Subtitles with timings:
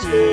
[0.00, 0.25] to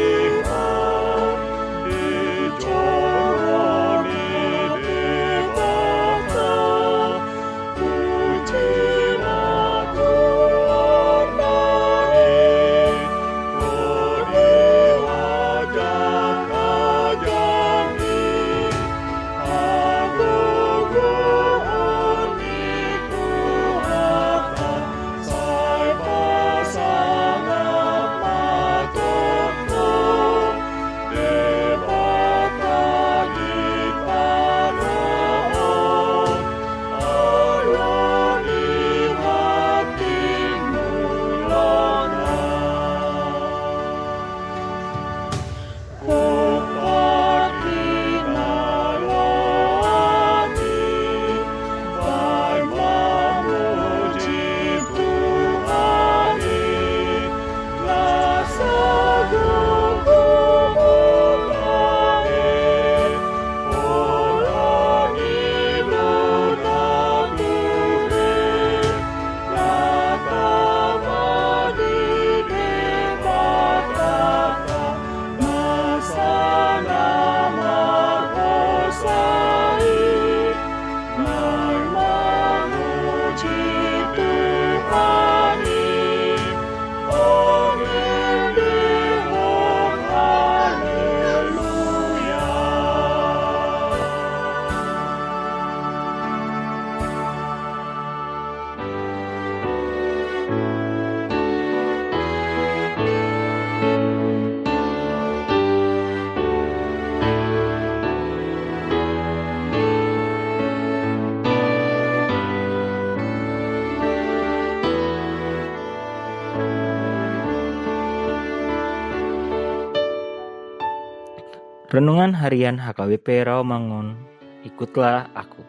[121.93, 124.17] Renungan Harian HKBP Rawamangun,
[124.65, 125.61] ikutlah aku.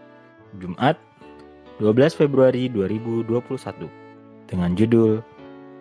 [0.56, 0.96] Jumat,
[1.76, 3.28] 12 Februari 2021.
[4.48, 5.20] Dengan judul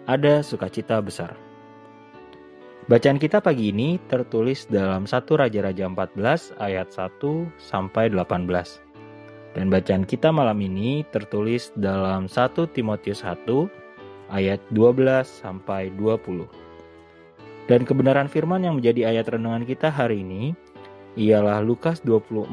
[0.03, 1.39] Ada Sukacita Besar.
[2.91, 8.83] Bacaan kita pagi ini tertulis dalam 1 Raja-Raja 14 ayat 1 sampai 18.
[9.55, 13.47] Dan bacaan kita malam ini tertulis dalam 1 Timotius 1
[14.27, 16.62] ayat 12 sampai 20.
[17.63, 20.51] Dan kebenaran firman yang menjadi ayat renungan kita hari ini
[21.15, 22.43] ialah Lukas 24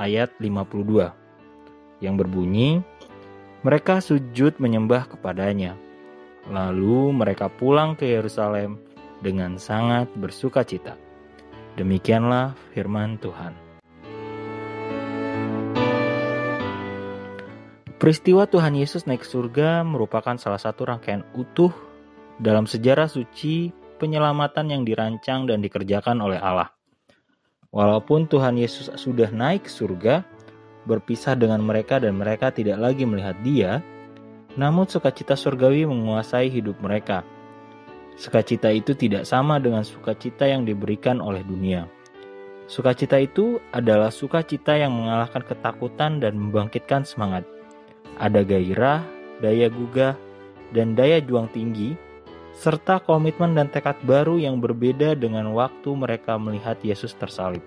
[0.00, 2.82] ayat 52 yang berbunyi
[3.62, 5.78] mereka sujud menyembah kepadanya.
[6.50, 8.82] Lalu mereka pulang ke Yerusalem
[9.22, 10.98] dengan sangat bersuka cita
[11.76, 13.52] demikianlah firman Tuhan.
[17.96, 21.70] Peristiwa Tuhan Yesus naik surga merupakan salah satu rangkaian utuh
[22.42, 23.70] dalam sejarah suci
[24.02, 26.74] penyelamatan yang dirancang dan dikerjakan oleh Allah.
[27.70, 30.26] Walaupun Tuhan Yesus sudah naik ke surga,
[30.90, 33.78] berpisah dengan mereka dan mereka tidak lagi melihat Dia,
[34.58, 37.22] namun sukacita surgawi menguasai hidup mereka.
[38.18, 41.88] Sukacita itu tidak sama dengan sukacita yang diberikan oleh dunia.
[42.68, 47.46] Sukacita itu adalah sukacita yang mengalahkan ketakutan dan membangkitkan semangat.
[48.20, 49.00] Ada gairah,
[49.40, 50.12] daya gugah,
[50.76, 51.96] dan daya juang tinggi
[52.52, 57.64] serta komitmen dan tekad baru yang berbeda dengan waktu mereka melihat Yesus tersalib.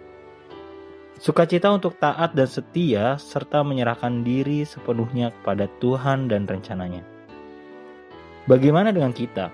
[1.17, 7.01] Sukacita untuk taat dan setia, serta menyerahkan diri sepenuhnya kepada Tuhan dan rencananya.
[8.45, 9.49] Bagaimana dengan kita?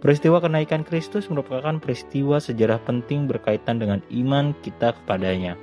[0.00, 5.54] Peristiwa kenaikan Kristus merupakan peristiwa sejarah penting berkaitan dengan iman kita kepadanya.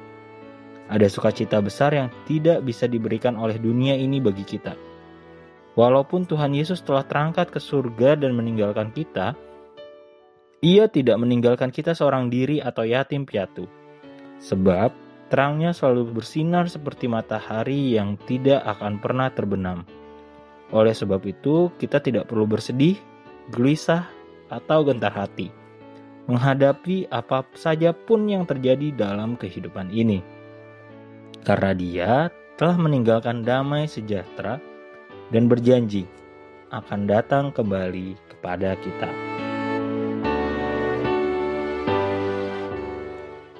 [0.91, 4.89] Ada sukacita besar yang tidak bisa diberikan oleh dunia ini bagi kita
[5.77, 9.37] Walaupun Tuhan Yesus telah terangkat ke surga dan meninggalkan kita,
[10.59, 13.69] ia tidak meninggalkan kita seorang diri atau yatim piatu.
[14.41, 14.91] Sebab
[15.29, 19.85] terangnya selalu bersinar seperti matahari yang tidak akan pernah terbenam.
[20.73, 22.97] Oleh sebab itu, kita tidak perlu bersedih,
[23.53, 24.05] gelisah,
[24.49, 25.59] atau gentar hati
[26.29, 30.21] menghadapi apa saja pun yang terjadi dalam kehidupan ini.
[31.41, 32.11] Karena dia
[32.53, 34.61] telah meninggalkan damai sejahtera
[35.29, 36.05] dan berjanji
[36.69, 39.09] akan datang kembali kepada kita.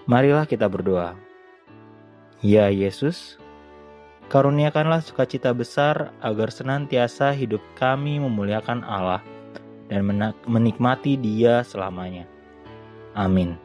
[0.09, 1.13] Marilah kita berdoa.
[2.41, 3.37] Ya Yesus,
[4.33, 9.21] karuniakanlah sukacita besar agar senantiasa hidup kami memuliakan Allah
[9.85, 10.05] dan
[10.49, 12.25] menikmati Dia selamanya.
[13.13, 13.57] Amin.